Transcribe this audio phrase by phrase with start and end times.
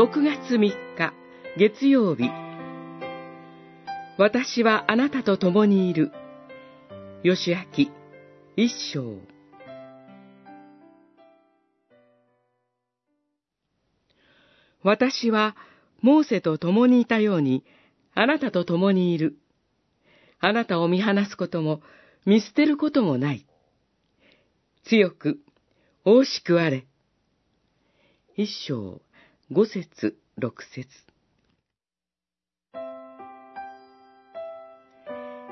[0.00, 0.58] 6月3
[0.96, 1.12] 日
[1.58, 2.30] 月曜日
[4.16, 6.10] 私はあなたと共にいる。
[7.22, 7.90] 吉明
[8.56, 9.18] 一章。
[14.82, 15.54] 私は
[16.00, 17.62] モーセと共にいたように
[18.14, 19.36] あなたと共にいる。
[20.38, 21.82] あなたを見放すことも
[22.24, 23.46] 見捨てることもない。
[24.84, 25.40] 強く、
[26.06, 26.86] 大しくあれ。
[28.38, 29.02] 一章、
[29.52, 30.86] 五節、六節。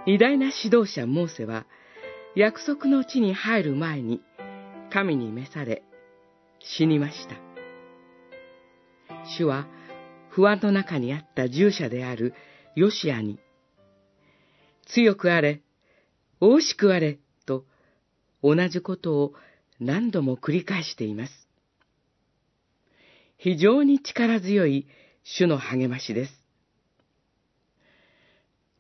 [0.07, 1.67] 偉大な指導者モーセは、
[2.37, 4.21] 約束の地に入る前に、
[4.93, 5.83] 神に召され、
[6.61, 7.35] 死にました。
[9.37, 9.67] 主は、
[10.29, 12.35] 不安の中にあった従者である
[12.77, 13.41] ヨシアに、
[14.87, 15.61] 強くあれ、
[16.41, 17.65] 大しくあれ、と、
[18.45, 19.35] 同じことを
[19.81, 21.48] 何度も繰り返しています。
[23.39, 24.87] 非常に力強い
[25.23, 26.33] 主の励ましです。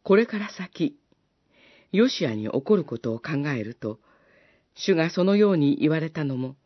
[0.03, 0.98] これから先、
[1.92, 4.01] ヨシアに起こることを考えると、
[4.75, 6.56] 主がそのように言われたのも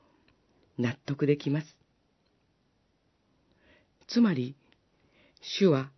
[0.78, 1.76] 納得できます。
[4.08, 4.56] つまり、
[5.40, 5.90] 主は、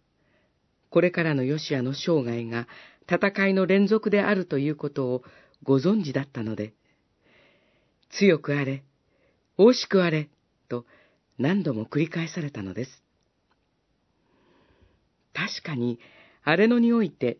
[0.90, 2.66] これからのヨシアの生涯が
[3.08, 5.22] 戦いの連続であるということを
[5.62, 6.72] ご存知だったので、
[8.10, 8.82] 強くあれ、
[9.58, 10.28] 大しくあれ、
[10.68, 10.86] と
[11.38, 13.02] 何度も繰り返されたのです。
[15.32, 15.98] 確かに、
[16.42, 17.38] 荒れ野において、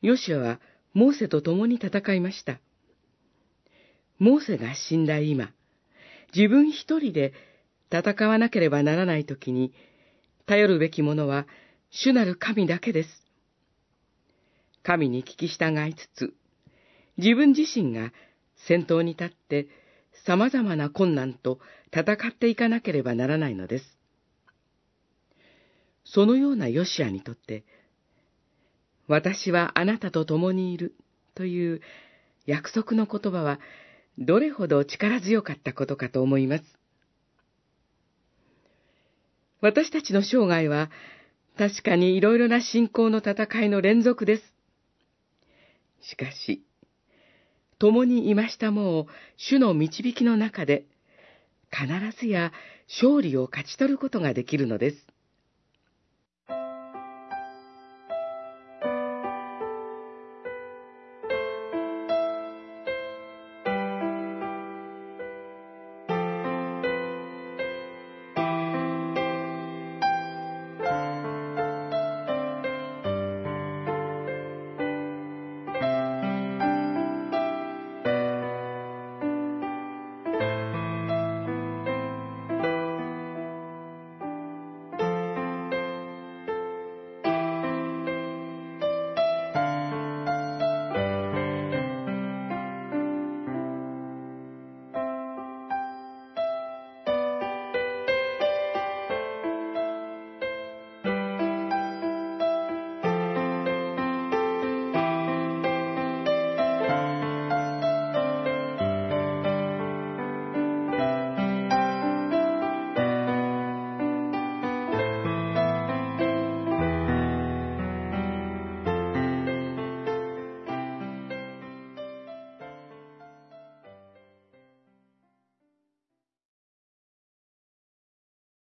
[0.00, 0.60] ヨシアは
[0.92, 2.58] モーセと共に戦いました。
[4.18, 5.52] モーセが死んだ今、
[6.34, 7.32] 自分一人で
[7.90, 9.72] 戦わなければならないときに、
[10.46, 11.46] 頼るべきものは
[11.90, 13.08] 主なる神だけです。
[14.82, 16.34] 神に聞き従いつつ、
[17.18, 18.12] 自分自身が
[18.66, 19.68] 先頭に立って
[20.24, 21.58] 様々な困難と
[21.92, 23.98] 戦っていかなければならないのです。
[26.04, 27.64] そのようなヨシアにとって、
[29.08, 30.94] 私はあなたと共にいる
[31.34, 31.80] という
[32.46, 33.58] 約束の言葉は
[34.18, 36.64] どれほど力強かったことかと思います。
[39.60, 40.90] 私たちの生涯は
[41.56, 44.42] 確かにいろいろな信仰の戦いの連続です。
[46.00, 46.64] しかし、
[47.82, 49.06] 共にいましたもう
[49.36, 50.84] 主の導きの中で
[51.72, 52.52] 必ずや
[52.88, 55.11] 勝利を勝ち取ることができるのです。